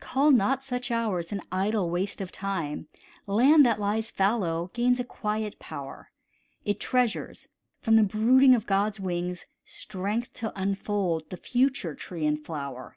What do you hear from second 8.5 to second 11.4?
of God's wings, Strength to unfold the